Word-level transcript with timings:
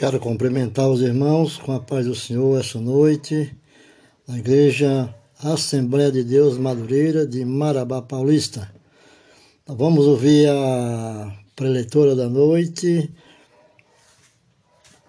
Quero 0.00 0.18
cumprimentar 0.18 0.88
os 0.88 1.02
irmãos 1.02 1.58
com 1.58 1.72
a 1.72 1.78
paz 1.78 2.06
do 2.06 2.14
Senhor 2.14 2.58
essa 2.58 2.80
noite, 2.80 3.54
na 4.26 4.38
Igreja 4.38 5.14
Assembleia 5.38 6.10
de 6.10 6.24
Deus 6.24 6.56
Madureira 6.56 7.26
de 7.26 7.44
Marabá 7.44 8.00
Paulista. 8.00 8.72
Vamos 9.66 10.06
ouvir 10.06 10.48
a 10.48 11.38
preleitora 11.54 12.16
da 12.16 12.30
noite 12.30 13.12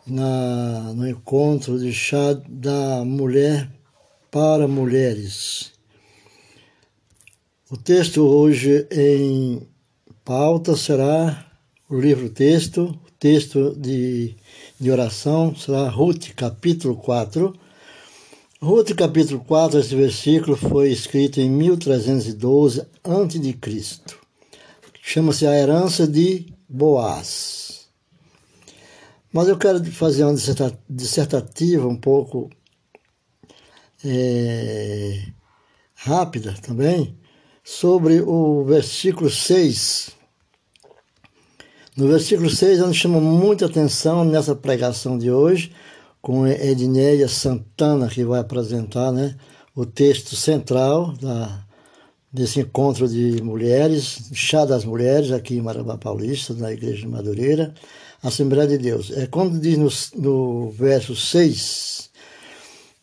na, 0.06 0.92
no 0.94 1.08
encontro 1.08 1.80
de 1.80 1.94
chá 1.94 2.34
da 2.50 3.06
mulher 3.06 3.72
para 4.30 4.68
mulheres. 4.68 5.72
O 7.70 7.78
texto 7.78 8.28
hoje 8.28 8.86
em 8.92 9.66
pauta 10.26 10.76
será 10.76 11.50
o 11.90 11.98
livro 11.98 12.30
texto, 12.30 13.00
texto 13.22 13.74
de, 13.78 14.36
de 14.82 14.90
oração 14.90 15.56
será 15.56 15.88
Ruth, 15.90 16.30
capítulo 16.36 16.96
4. 16.96 17.56
Ruth, 18.60 18.96
capítulo 18.96 19.40
4, 19.42 19.80
esse 19.80 19.96
versículo 19.96 20.58
foi 20.58 20.90
escrito 20.90 21.40
em 21.40 21.52
1312 21.52 22.82
a.C. 23.04 24.02
Chama-se 25.00 25.46
a 25.46 25.56
herança 25.56 26.08
de 26.08 26.48
Boaz. 26.68 27.90
Mas 29.32 29.48
eu 29.48 29.56
quero 29.56 29.86
fazer 29.92 30.24
uma 30.24 30.34
dissertativa 30.90 31.88
um 31.88 31.96
pouco 31.96 32.50
é, 34.04 35.28
rápida 35.94 36.56
também 36.60 37.16
sobre 37.64 38.20
o 38.20 38.66
versículo 38.66 39.30
6 39.30 40.21
no 41.96 42.08
versículo 42.08 42.50
6, 42.50 42.80
nos 42.80 42.96
chama 42.96 43.20
muita 43.20 43.66
atenção 43.66 44.24
nessa 44.24 44.56
pregação 44.56 45.18
de 45.18 45.30
hoje, 45.30 45.74
com 46.22 46.48
Edneia 46.48 47.28
Santana, 47.28 48.08
que 48.08 48.24
vai 48.24 48.40
apresentar 48.40 49.12
né, 49.12 49.36
o 49.76 49.86
texto 49.86 50.34
central 50.34 51.12
da, 51.18 51.66
desse 52.32 52.62
encontro 52.62 53.10
de 53.10 53.42
mulheres, 53.44 54.30
Chá 54.32 54.64
das 54.64 54.86
Mulheres, 54.86 55.32
aqui 55.32 55.56
em 55.56 55.62
Marabá 55.62 55.98
Paulista, 55.98 56.54
na 56.54 56.72
Igreja 56.72 57.02
de 57.02 57.08
Madureira, 57.10 57.74
Assembleia 58.24 58.70
de 58.70 58.78
Deus. 58.78 59.12
É 59.12 59.28
quando 59.28 59.60
diz 59.60 59.78
no, 59.78 59.90
no 60.22 60.72
verso 60.72 61.14
6 61.14 62.10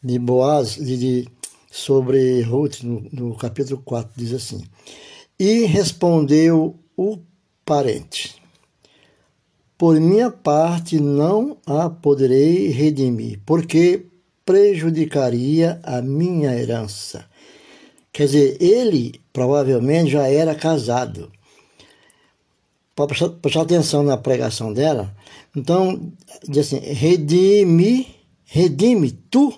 de 0.02 0.18
Boaz, 0.18 0.76
de, 0.76 0.96
de, 0.96 1.28
sobre 1.70 2.40
Ruth, 2.40 2.82
no, 2.82 3.04
no 3.12 3.36
capítulo 3.36 3.82
4, 3.84 4.12
diz 4.16 4.32
assim: 4.32 4.64
E 5.38 5.66
respondeu 5.66 6.78
o 6.96 7.18
parente 7.66 8.37
por 9.78 10.00
minha 10.00 10.28
parte, 10.28 10.98
não 10.98 11.56
a 11.64 11.88
poderei 11.88 12.66
redimir, 12.68 13.40
porque 13.46 14.06
prejudicaria 14.44 15.78
a 15.84 16.02
minha 16.02 16.52
herança. 16.52 17.24
Quer 18.12 18.26
dizer, 18.26 18.56
ele 18.60 19.20
provavelmente 19.32 20.10
já 20.10 20.26
era 20.26 20.52
casado. 20.52 21.30
Pode 22.96 23.10
prestar, 23.10 23.28
prestar 23.28 23.60
atenção 23.60 24.02
na 24.02 24.16
pregação 24.16 24.72
dela. 24.72 25.14
Então, 25.54 26.12
diz 26.48 26.66
assim: 26.66 26.80
redime, 26.80 28.08
redime 28.44 29.12
tu, 29.12 29.54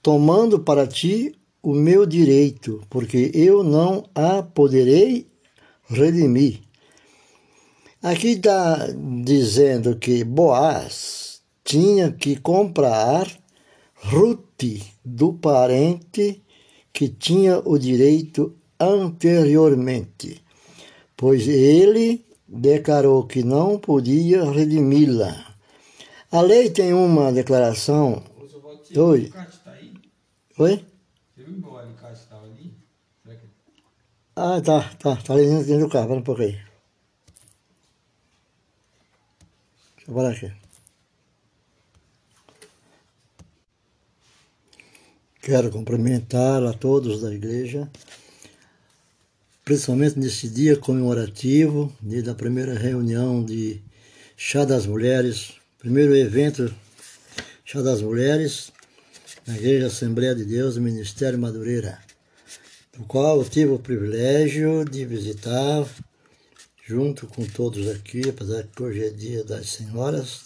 tomando 0.00 0.60
para 0.60 0.86
ti 0.86 1.34
o 1.60 1.72
meu 1.72 2.06
direito, 2.06 2.80
porque 2.88 3.32
eu 3.34 3.64
não 3.64 4.04
a 4.14 4.44
poderei 4.44 5.26
redimir. 5.88 6.65
Aqui 8.06 8.34
está 8.34 8.86
dizendo 9.24 9.96
que 9.96 10.22
Boaz 10.22 11.42
tinha 11.64 12.12
que 12.12 12.36
comprar 12.36 13.26
Ruth 13.96 14.62
do 15.04 15.32
parente 15.32 16.40
que 16.92 17.08
tinha 17.08 17.58
o 17.58 17.76
direito 17.76 18.54
anteriormente, 18.78 20.40
pois 21.16 21.48
ele 21.48 22.24
declarou 22.46 23.26
que 23.26 23.42
não 23.42 23.76
podia 23.76 24.48
redimi-la. 24.52 25.56
A 26.30 26.40
lei 26.42 26.70
tem 26.70 26.92
uma 26.92 27.32
declaração. 27.32 28.22
Oi. 28.96 29.32
Oi? 30.60 30.86
Ah, 34.36 34.60
tá, 34.60 34.94
tá, 34.96 35.16
tá 35.16 35.32
ali 35.32 35.48
dentro 35.64 35.80
do 35.80 35.88
carro, 35.88 36.06
para 36.06 36.16
um 36.18 36.22
pouquinho. 36.22 36.65
Aqui. 40.08 40.52
Quero 45.42 45.68
cumprimentar 45.72 46.62
a 46.62 46.72
todos 46.72 47.22
da 47.22 47.34
igreja, 47.34 47.90
principalmente 49.64 50.16
nesse 50.16 50.48
dia 50.48 50.76
comemorativo, 50.76 51.92
da 52.24 52.36
primeira 52.36 52.78
reunião 52.78 53.44
de 53.44 53.82
Chá 54.36 54.64
das 54.64 54.86
Mulheres, 54.86 55.54
primeiro 55.76 56.14
evento 56.14 56.72
Chá 57.64 57.82
das 57.82 58.00
Mulheres, 58.00 58.72
na 59.44 59.56
Igreja 59.56 59.88
Assembleia 59.88 60.36
de 60.36 60.44
Deus, 60.44 60.78
Ministério 60.78 61.36
Madureira, 61.36 61.98
do 62.96 63.04
qual 63.06 63.38
eu 63.38 63.44
tive 63.44 63.72
o 63.72 63.78
privilégio 63.80 64.84
de 64.84 65.04
visitar 65.04 65.84
junto 66.86 67.26
com 67.26 67.44
todos 67.44 67.88
aqui, 67.88 68.28
apesar 68.28 68.62
que 68.68 68.80
hoje 68.80 69.04
é 69.04 69.10
dia 69.10 69.42
das 69.42 69.70
senhoras, 69.70 70.42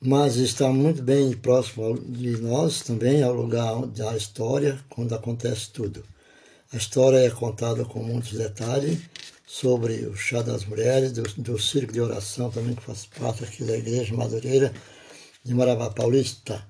mas 0.00 0.36
está 0.36 0.70
muito 0.70 1.02
bem 1.02 1.32
próximo 1.34 1.98
de 1.98 2.38
nós 2.38 2.80
também, 2.80 3.22
ao 3.22 3.34
lugar 3.34 3.86
da 3.88 4.16
história, 4.16 4.82
quando 4.88 5.14
acontece 5.14 5.70
tudo. 5.70 6.02
A 6.72 6.78
história 6.78 7.18
é 7.18 7.30
contada 7.30 7.84
com 7.84 8.02
muitos 8.02 8.32
detalhes 8.32 8.98
sobre 9.46 10.06
o 10.06 10.16
chá 10.16 10.40
das 10.40 10.64
mulheres, 10.64 11.12
do, 11.12 11.22
do 11.42 11.58
circo 11.58 11.92
de 11.92 12.00
oração 12.00 12.50
também, 12.50 12.74
que 12.74 12.82
faz 12.82 13.04
parte 13.04 13.44
aqui 13.44 13.62
da 13.62 13.76
Igreja 13.76 14.14
Madureira 14.14 14.72
de 15.44 15.52
Marabá 15.52 15.90
Paulista. 15.90 16.66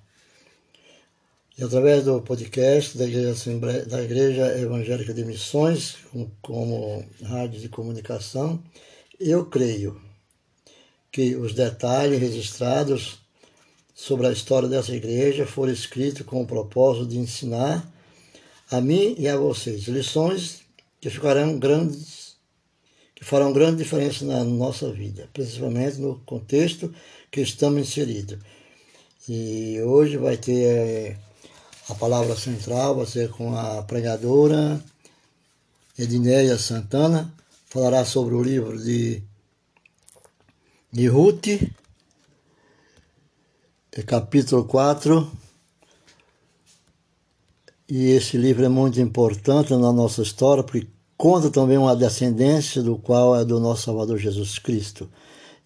E 1.59 1.65
através 1.65 2.05
do 2.05 2.23
podcast 2.23 2.97
da 2.97 3.05
Igreja, 3.05 3.85
da 3.87 4.01
Igreja 4.01 4.61
Evangélica 4.61 5.13
de 5.13 5.25
Missões, 5.25 5.97
como 6.41 7.05
rádio 7.21 7.59
de 7.59 7.69
comunicação, 7.69 8.63
eu 9.19 9.45
creio 9.45 10.01
que 11.11 11.35
os 11.35 11.55
detalhes 11.55 12.21
registrados 12.21 13.19
sobre 13.93 14.29
a 14.29 14.31
história 14.31 14.69
dessa 14.69 14.95
igreja 14.95 15.45
foram 15.47 15.73
escritos 15.73 16.25
com 16.25 16.41
o 16.41 16.47
propósito 16.47 17.09
de 17.09 17.19
ensinar 17.19 17.93
a 18.71 18.81
mim 18.81 19.17
e 19.19 19.27
a 19.27 19.37
vocês 19.37 19.89
lições 19.89 20.61
que 21.01 21.11
ficarão 21.11 21.59
grandes, 21.59 22.37
que 23.17 23.25
farão 23.25 23.53
grande 23.53 23.79
diferença 23.79 24.25
na 24.25 24.45
nossa 24.45 24.93
vida, 24.93 25.29
principalmente 25.33 25.97
no 25.97 26.21
contexto 26.21 26.95
que 27.33 27.41
estamos 27.41 27.81
inseridos. 27.81 28.39
E 29.29 29.81
hoje 29.83 30.17
vai 30.17 30.37
ter 30.37 31.19
a 31.89 31.95
palavra 31.95 32.37
central 32.37 32.97
vai 32.97 33.07
ser 33.07 33.31
com 33.31 33.57
a 33.57 33.83
pregadora 33.83 34.83
Edneia 35.99 36.59
Santana, 36.59 37.33
falará 37.67 38.05
sobre 38.05 38.35
o 38.35 38.43
livro 38.43 38.79
de, 38.79 39.23
de 40.93 41.09
Ruth, 41.09 41.47
é 43.99 44.03
capítulo 44.03 44.65
4. 44.65 45.29
E 47.89 48.11
esse 48.11 48.37
livro 48.37 48.65
é 48.65 48.69
muito 48.69 49.01
importante 49.01 49.73
na 49.73 49.93
nossa 49.93 50.23
história, 50.23 50.63
porque 50.63 50.87
conta 51.17 51.51
também 51.51 51.79
uma 51.79 51.97
descendência 51.97 52.81
do 52.81 52.97
qual 52.97 53.35
é 53.35 53.45
do 53.45 53.59
nosso 53.59 53.87
Salvador 53.87 54.19
Jesus 54.19 54.59
Cristo. 54.59 55.11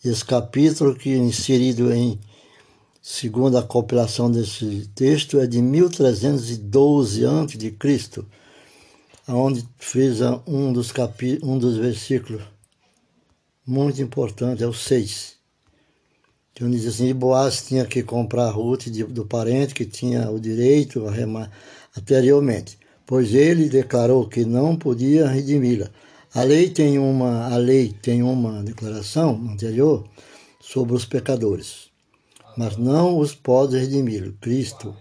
Esse 0.02 0.24
capítulo 0.24 0.94
que 0.94 1.12
é 1.12 1.16
inserido 1.16 1.92
em 1.92 2.18
segundo 3.02 3.58
a 3.58 3.62
compilação 3.64 4.30
desse 4.30 4.88
texto, 4.94 5.40
é 5.40 5.46
de 5.46 5.60
1312 5.60 7.26
a.C., 7.26 8.24
onde 9.28 9.68
frisa 9.76 10.40
um 10.46 10.72
dos, 10.72 10.92
capi, 10.92 11.40
um 11.42 11.58
dos 11.58 11.76
versículos 11.76 12.42
muito 13.66 14.00
importante, 14.00 14.62
é 14.62 14.66
o 14.66 14.72
6. 14.72 15.34
Que 16.54 16.64
diz 16.68 16.86
assim, 16.86 17.08
e 17.08 17.14
Boaz 17.14 17.66
tinha 17.66 17.84
que 17.84 18.02
comprar 18.02 18.50
Ruth 18.50 18.84
de, 18.84 19.02
do 19.04 19.24
parente 19.24 19.74
que 19.74 19.84
tinha 19.84 20.30
o 20.30 20.38
direito 20.38 21.06
a 21.08 21.10
remar 21.10 21.50
anteriormente, 21.98 22.78
pois 23.04 23.34
ele 23.34 23.68
declarou 23.68 24.28
que 24.28 24.44
não 24.44 24.76
podia 24.76 25.28
redimi-la. 25.28 25.90
A 26.34 26.42
lei 26.42 26.70
tem 26.70 26.98
uma, 26.98 27.52
a 27.52 27.56
lei 27.56 27.92
tem 27.92 28.22
uma 28.22 28.62
declaração 28.62 29.34
anterior 29.50 30.04
sobre 30.60 30.94
os 30.94 31.04
pecadores 31.04 31.91
mas 32.56 32.76
não 32.76 33.18
os 33.18 33.34
pode 33.34 33.78
redimir. 33.78 34.34
Cristo, 34.40 34.94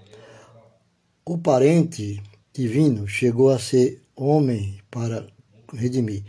o 1.26 1.38
parente 1.38 2.22
divino, 2.54 3.08
chegou 3.08 3.50
a 3.50 3.60
ser 3.60 4.02
homem 4.16 4.80
para 4.90 5.28
redimir. 5.74 6.24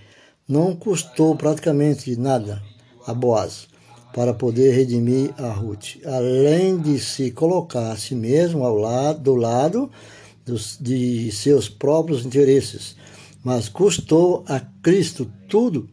Não 0.49 0.75
custou 0.75 1.37
praticamente 1.37 2.17
nada 2.17 2.63
a 3.07 3.15
Boaz. 3.15 3.69
para 4.15 4.35
poder 4.35 4.73
redimir 4.73 5.33
a 5.39 5.51
Ruth, 5.51 5.97
além 6.05 6.79
de 6.79 6.99
se 6.99 7.31
colocar 7.31 7.93
a 7.93 7.97
si 7.97 8.15
mesmo 8.15 8.63
ao 8.63 8.77
lado, 8.77 9.23
do 9.23 9.35
lado 9.35 9.91
dos, 10.45 10.77
de 10.79 11.33
seus 11.33 11.69
próprios 11.69 12.27
interesses, 12.27 12.95
mas 13.43 13.71
custou 13.71 14.45
a 14.47 14.61
Cristo 14.83 15.31
tudo, 15.49 15.89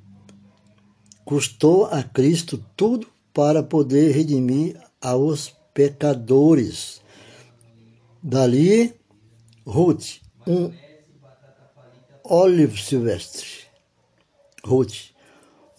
custou 1.23 1.85
a 1.85 2.03
Cristo 2.03 2.61
tudo 2.75 3.07
para 3.33 3.63
poder 3.63 4.11
redimir 4.11 4.77
aos 5.01 5.53
pecadores. 5.73 7.01
Dali, 8.21 8.93
Ruth, 9.65 10.19
um 10.45 10.71
ólivo 12.23 12.77
silvestre. 12.77 13.47
Ruth, 14.63 15.11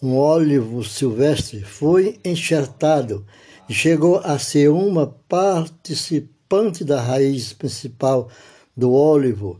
um 0.01 0.17
ólivo 0.17 0.83
silvestre, 0.83 1.61
foi 1.61 2.19
enxertado 2.25 3.25
e 3.69 3.73
chegou 3.73 4.17
a 4.17 4.39
ser 4.39 4.69
uma 4.69 5.07
participante 5.07 6.83
da 6.83 6.99
raiz 6.99 7.53
principal 7.53 8.29
do 8.75 8.93
ólivo, 8.93 9.59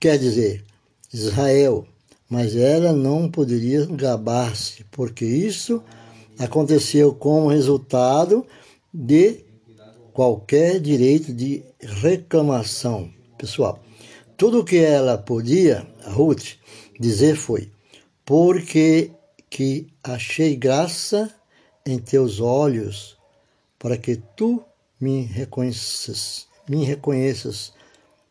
quer 0.00 0.18
dizer, 0.18 0.64
Israel, 1.12 1.86
mas 2.28 2.56
ela 2.56 2.92
não 2.92 3.30
poderia 3.30 3.86
gabar-se, 3.86 4.84
porque 4.90 5.24
isso 5.24 5.82
aconteceu 6.38 7.14
como 7.14 7.48
resultado 7.48 8.44
de 8.94 9.44
qualquer 10.12 10.78
direito 10.80 11.34
de 11.34 11.64
reclamação. 11.80 13.12
Pessoal, 13.36 13.82
tudo 14.36 14.60
o 14.60 14.64
que 14.64 14.78
ela 14.78 15.18
podia, 15.18 15.84
a 16.04 16.10
Ruth, 16.10 16.54
dizer 17.00 17.34
foi: 17.34 17.72
porque 18.24 19.10
que 19.50 19.88
achei 20.02 20.54
graça 20.54 21.34
em 21.84 21.98
teus 21.98 22.40
olhos, 22.40 23.18
para 23.78 23.98
que 23.98 24.16
tu 24.36 24.64
me 25.00 25.22
reconheças, 25.22 26.46
me 26.68 26.84
reconheças, 26.84 27.72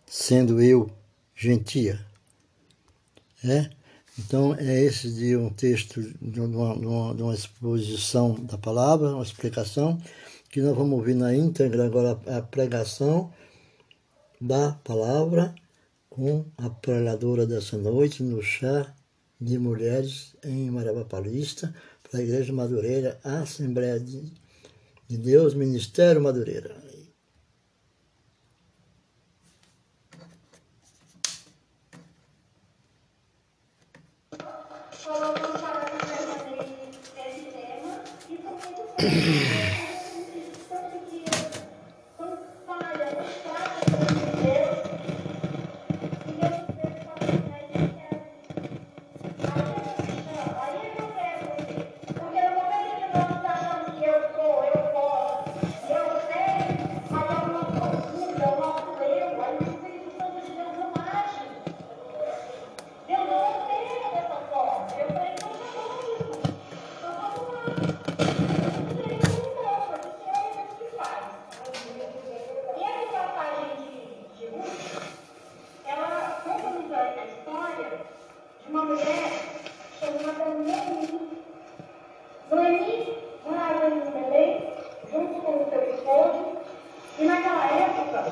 sendo 0.06 0.62
eu 0.62 0.89
gentia. 1.36 2.06
É? 3.44 3.69
Então, 4.18 4.56
é 4.56 4.81
esse 4.83 5.12
de 5.12 5.36
um 5.36 5.50
texto, 5.50 6.01
de 6.21 6.39
uma, 6.39 6.75
de 7.13 7.21
uma, 7.21 7.33
exposição 7.33 8.36
da 8.36 8.57
palavra, 8.57 9.15
uma 9.15 9.24
explicação, 9.24 10.00
que 10.53 10.61
nós 10.61 10.77
vamos 10.77 11.00
ouvir 11.00 11.15
na 11.15 11.35
íntegra 11.35 11.88
agora 11.88 12.11
a 12.27 12.39
pregação 12.39 13.33
da 14.39 14.73
palavra 14.83 15.55
com 16.11 16.45
a 16.55 16.69
pregadora 16.69 17.47
dessa 17.47 17.75
noite 17.75 18.21
no 18.21 18.39
chá 18.39 18.94
de 19.41 19.57
mulheres 19.57 20.35
em 20.44 20.69
Marabá 20.69 21.05
Paulista, 21.05 21.73
para 22.03 22.19
a 22.19 22.23
Igreja 22.23 22.53
Madureira, 22.53 23.19
Assembleia 23.23 24.00
de 24.00 25.17
Deus, 25.17 25.55
Ministério 25.55 26.21
Madureira. 26.21 26.83
banido 82.55 83.13
um 83.45 83.59
aluno 83.59 84.01
de 84.01 84.11
bebê, 84.11 84.63
junto 85.11 85.41
com 85.41 85.51
o 85.51 85.69
seu 85.69 85.81
esposo, 85.94 86.57
e 87.19 87.25
naquela 87.25 87.65
época 87.65 88.31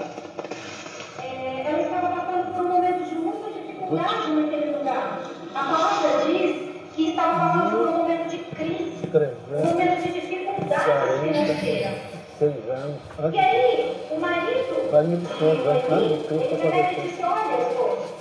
é, 1.21 1.65
ela 1.67 1.81
estava 1.81 2.07
passando 2.07 2.55
por 2.55 2.63
momentos 2.63 3.09
de 3.09 3.15
muita 3.15 3.51
dificuldade 3.51 4.31
naquele 4.31 4.77
lugar. 4.77 5.19
A 5.53 5.63
palavra 5.63 6.25
diz 6.25 6.71
que 6.95 7.09
estava 7.09 7.39
passando 7.39 7.77
por 7.77 7.87
um 7.89 7.97
momento 7.97 8.29
de 8.29 8.37
crise, 8.37 9.09
um 9.51 9.65
momento 9.65 10.01
de 10.03 10.11
dificuldade 10.11 10.83
financeira. 11.21 12.11
E 13.31 13.39
aí, 13.39 14.07
o 14.09 14.19
marido, 14.19 14.91
marido 14.91 15.27
ele 16.65 17.01
disse, 17.01 17.23
olha, 17.23 17.61
esposo, 17.61 18.15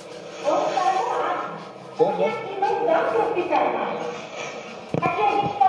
vamos 0.44 0.72
para 0.74 0.84
lá. 1.16 1.58
porque 1.96 2.24
aqui 2.24 2.60
não 2.60 2.84
dá 2.84 2.98
para 2.98 3.24
ficar 3.34 3.72
mais. 3.72 4.00
Aqui 5.00 5.22
é 5.22 5.59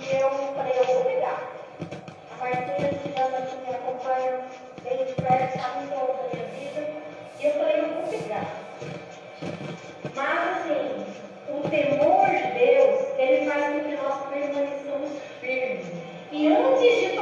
e 0.00 0.16
eu 0.16 0.30
falei, 0.30 0.72
eu 0.78 0.84
vou 0.84 1.04
pegar. 1.04 1.42
A 2.32 2.38
partir 2.38 2.82
desse 2.82 3.20
ano 3.20 3.36
assim, 3.36 3.56
aqui 3.56 3.56
me 3.66 3.74
acompanha 3.74 4.40
bem 4.82 5.04
de 5.04 5.12
perto, 5.14 5.60
sabe 5.60 5.86
toda 5.88 6.12
a 6.12 6.34
minha 6.34 6.46
vida, 6.48 6.88
e 7.38 7.46
eu 7.46 7.52
falei, 7.52 7.80
eu 7.80 7.88
vou 7.88 8.02
pegar. 8.08 8.46
Mas 10.14 10.38
assim, 10.56 11.06
o 11.48 11.68
temor 11.68 12.26
de 12.26 12.58
Deus, 12.58 13.18
ele 13.18 13.50
faz 13.50 13.64
com 13.72 13.80
que 13.80 13.96
nós 13.96 14.16
permaneçamos 14.28 15.10
firmes. 15.40 15.86
E 16.30 16.48
antes 16.48 17.10
de 17.10 17.16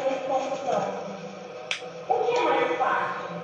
ter. 0.00 1.10
O 2.08 2.14
que 2.24 2.38
é 2.38 2.42
mais 2.42 2.78
fácil? 2.78 3.36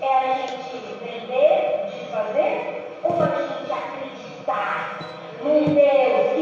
É 0.00 0.16
a 0.16 0.34
gente 0.34 0.76
vender, 1.02 1.86
desfazer, 1.90 2.98
ou 3.02 3.22
a 3.22 3.26
gente 3.26 3.72
acreditar 3.72 4.98
num 5.42 5.74
Deus 5.74 6.41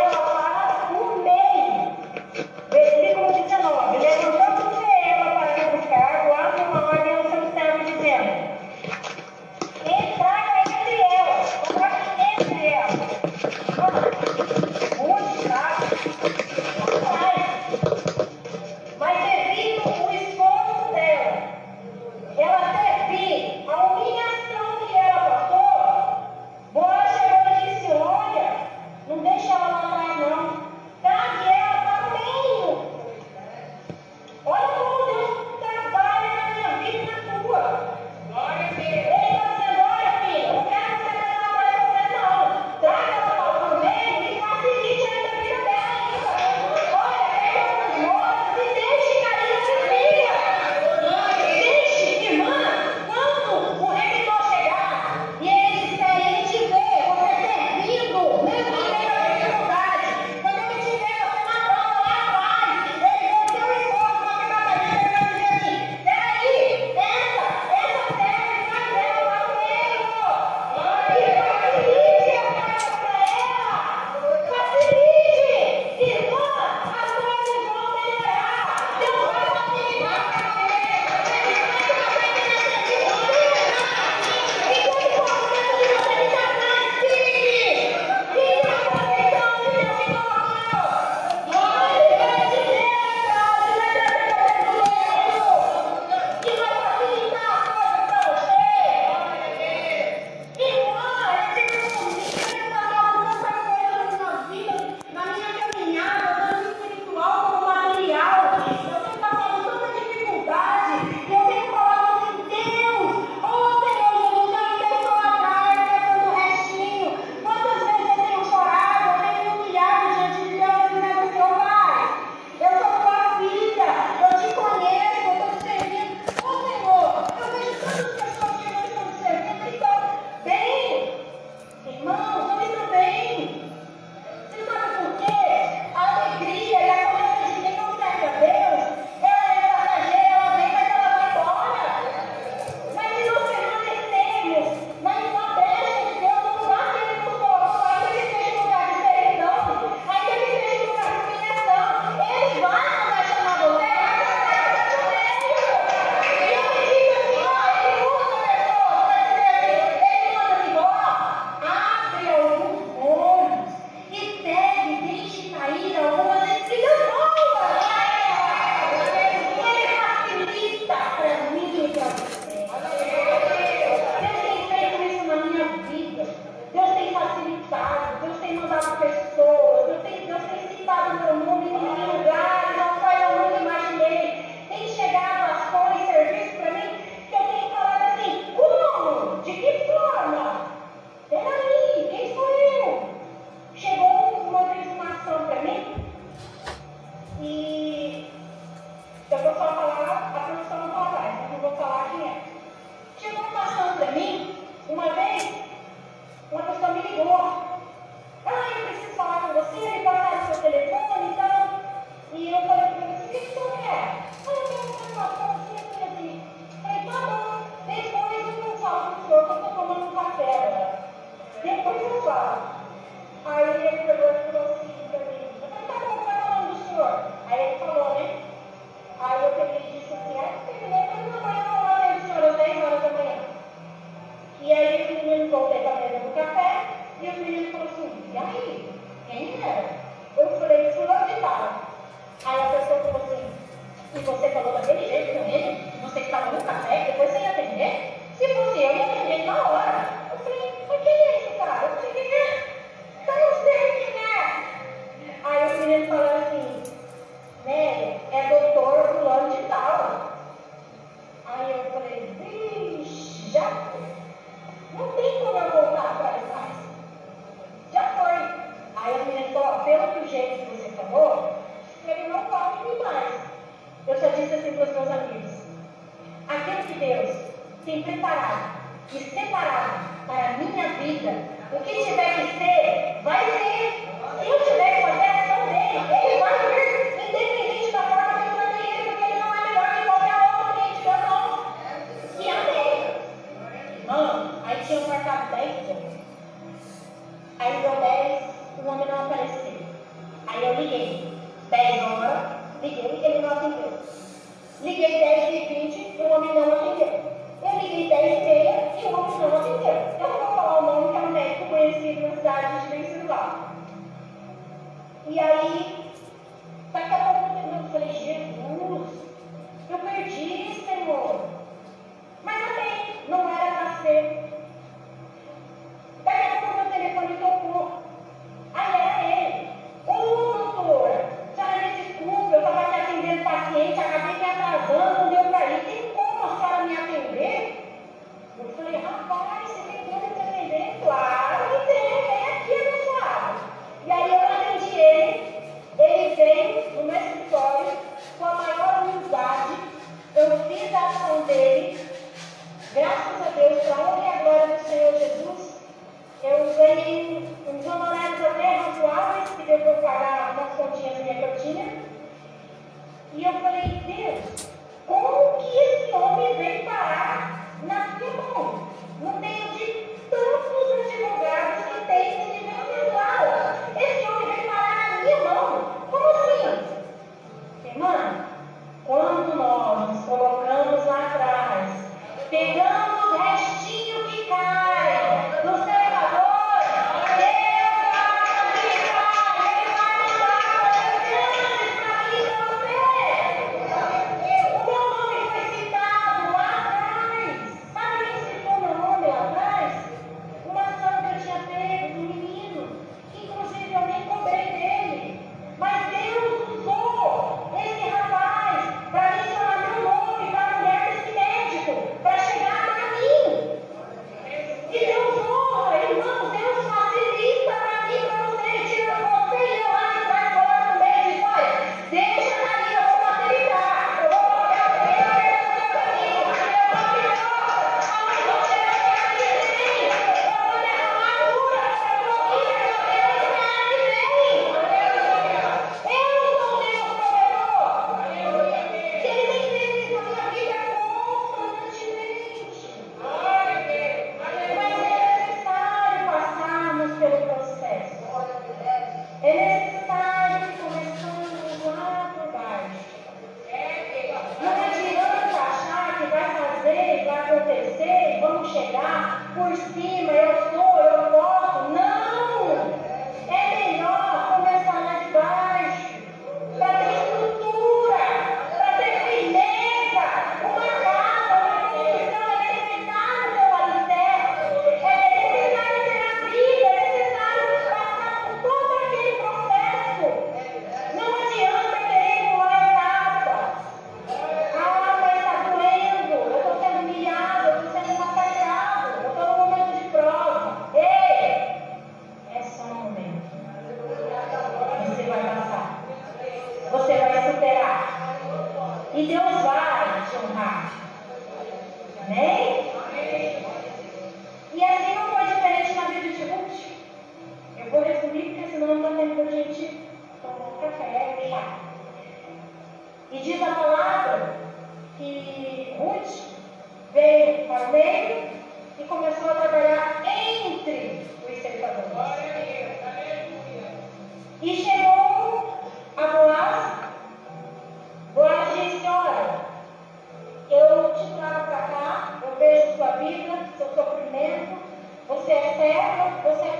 você 536.43 536.70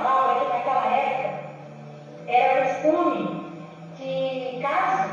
naquela 0.00 0.96
época 0.96 1.46
era 2.26 2.64
costume 2.64 3.46
que 3.96 4.58
caso 4.62 5.10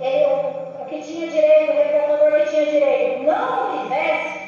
ele, 0.00 0.26
o, 0.26 0.84
que 0.86 1.02
tinha 1.02 1.28
direito, 1.28 1.72
o 1.72 1.76
reclamador 1.76 2.40
que 2.40 2.50
tinha 2.50 2.66
direito, 2.66 3.22
não 3.24 3.78
fizesse, 3.78 4.40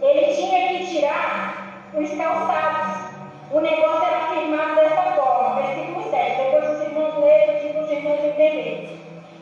ele 0.00 0.34
tinha 0.34 0.68
que 0.68 0.86
tirar 0.86 1.82
os 1.94 2.10
calçados. 2.10 3.10
O 3.50 3.60
negócio 3.60 4.06
era 4.06 4.26
firmado 4.28 4.76
dessa 4.76 5.02
forma, 5.12 5.62
versículo 5.62 6.08
7. 6.08 6.36
Depois 6.36 6.70
os 6.70 6.86
irmãos 6.86 7.24
leram, 7.24 7.54
eu 7.54 7.60
digo 7.60 7.80
os 7.80 7.90
irmãos 7.90 8.24
entenderem. 8.24 9.00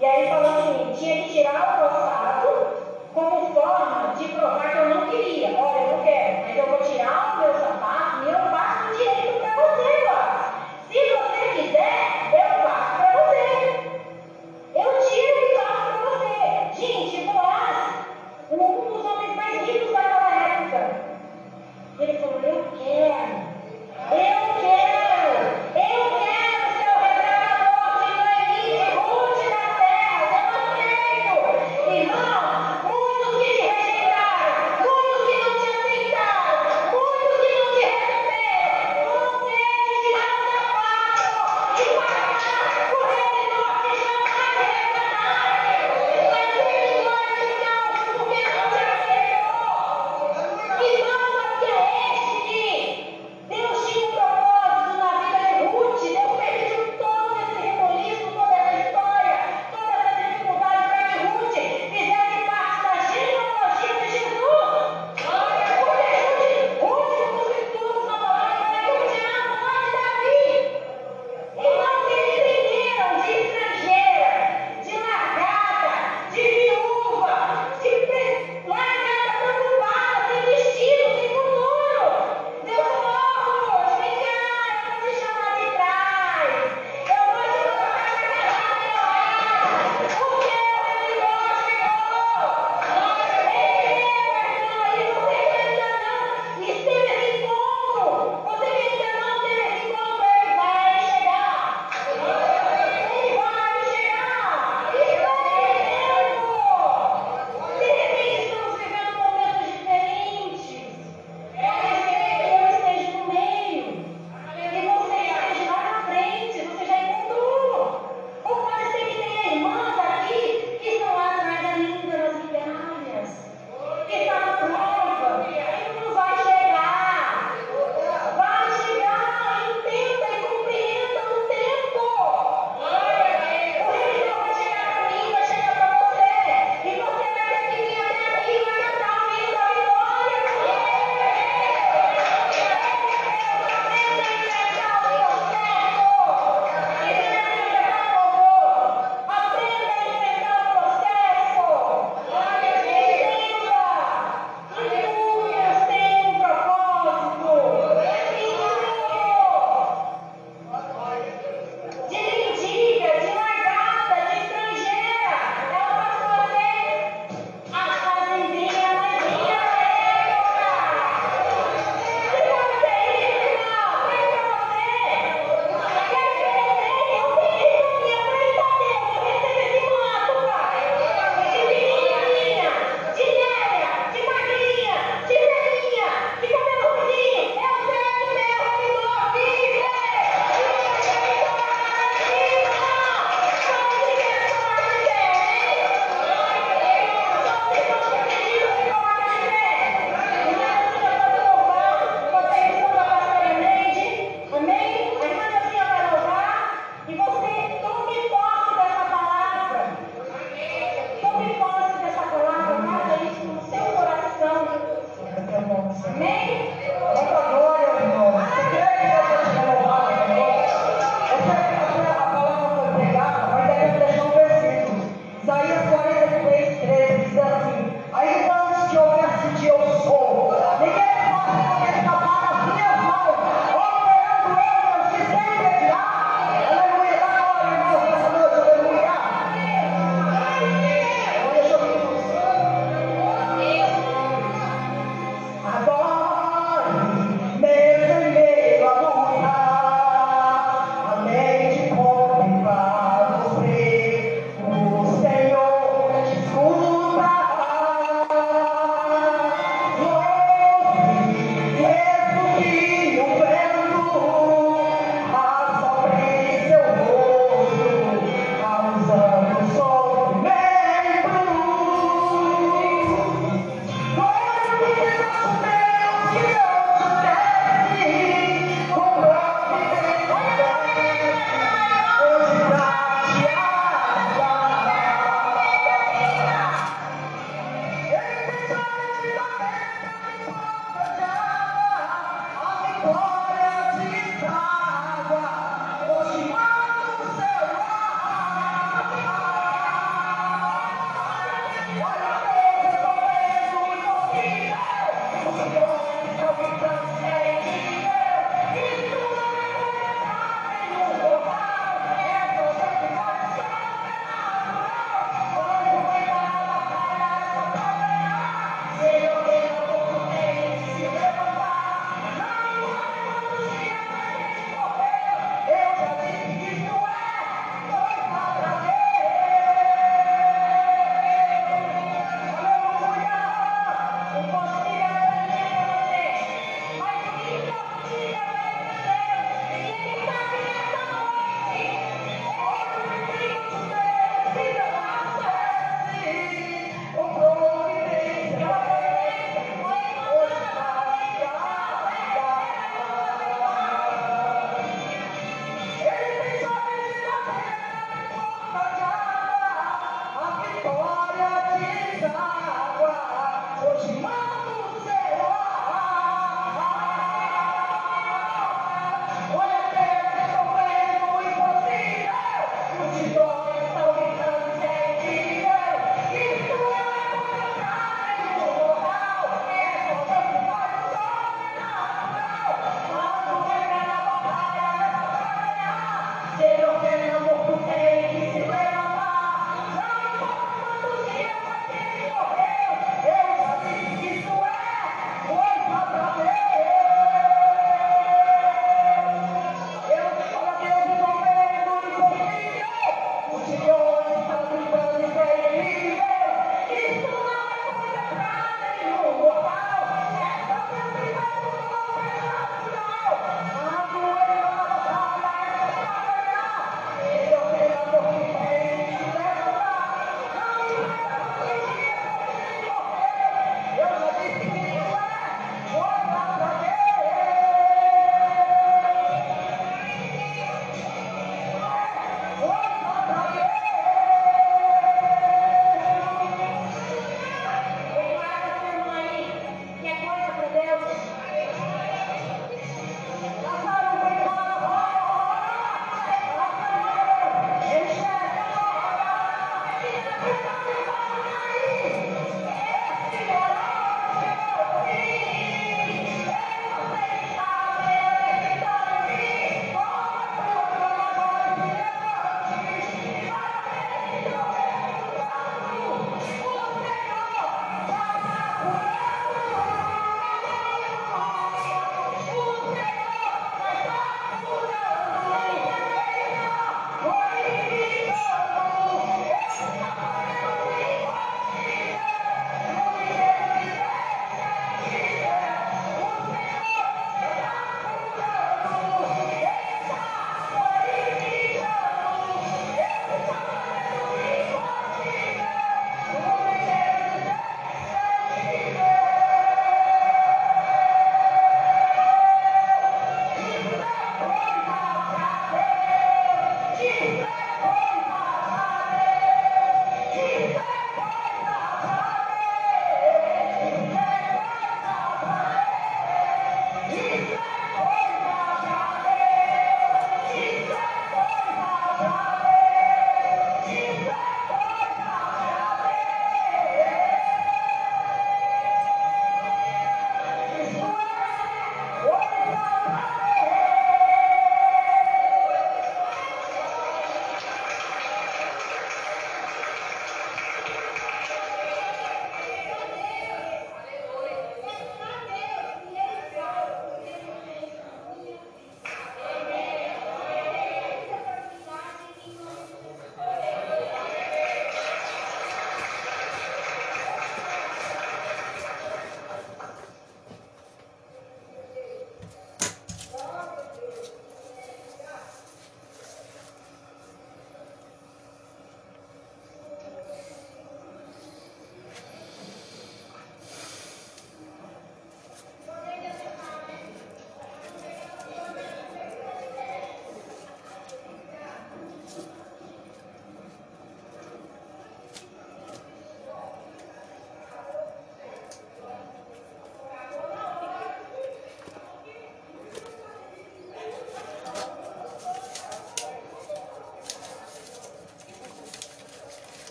E 0.00 0.04
aí 0.04 0.28
falou 0.30 0.58
assim, 0.58 0.94
tinha 0.98 1.22
que 1.24 1.30
tirar 1.30 1.52
o 1.52 1.80
calçado 1.80 2.66
como 3.12 3.52
forma 3.52 4.14
de 4.16 4.28
provar 4.28 4.70
que 4.70 4.78
eu 4.78 4.88
não 4.88 5.10
queria. 5.10 5.48
Olha, 5.48 5.82
eu 5.82 5.96
não 5.96 6.04
quero, 6.04 6.40
mas 6.40 6.56
eu 6.56 6.66
vou 6.66 6.78
tirar 6.78 7.34
o 7.34 7.40
meu 7.40 7.54
sapato 7.54 8.09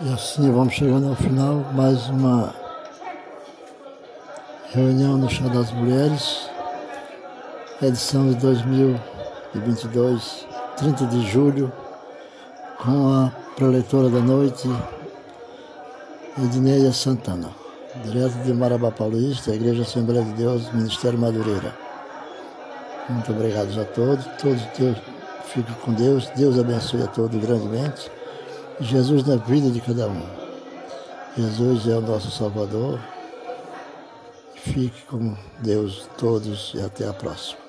E 0.00 0.12
assim 0.12 0.52
vamos 0.52 0.74
chegando 0.74 1.08
ao 1.08 1.16
final, 1.16 1.56
mais 1.72 2.08
uma 2.08 2.54
reunião 4.70 5.18
no 5.18 5.28
Chá 5.28 5.48
das 5.48 5.72
Mulheres, 5.72 6.48
edição 7.82 8.28
de 8.28 8.36
2022, 8.36 10.46
30 10.76 11.04
de 11.06 11.26
julho, 11.26 11.72
com 12.80 13.12
a 13.12 13.32
preleitora 13.56 14.08
da 14.08 14.20
noite, 14.20 14.70
Edneia 16.44 16.92
Santana, 16.92 17.50
direto 18.04 18.34
de 18.44 18.54
Marabá 18.54 18.92
Paulista, 18.92 19.52
Igreja 19.52 19.82
Assembleia 19.82 20.22
de 20.22 20.32
Deus, 20.34 20.72
Ministério 20.72 21.18
Madureira. 21.18 21.74
Muito 23.08 23.32
obrigado 23.32 23.76
a 23.80 23.84
todos, 23.84 24.24
todos 24.40 24.62
Deus, 24.78 24.96
fiquem 25.46 25.74
com 25.84 25.92
Deus, 25.92 26.30
Deus 26.36 26.56
abençoe 26.56 27.02
a 27.02 27.08
todos 27.08 27.36
grandemente. 27.44 28.08
Jesus 28.80 29.26
na 29.26 29.36
vida 29.36 29.70
de 29.70 29.80
cada 29.80 30.08
um. 30.08 30.22
Jesus 31.36 31.88
é 31.88 31.96
o 31.96 32.00
nosso 32.00 32.30
Salvador. 32.30 33.00
Fique 34.54 35.02
com 35.06 35.36
Deus 35.60 36.08
todos 36.16 36.72
e 36.74 36.80
até 36.80 37.06
a 37.06 37.12
próxima. 37.12 37.67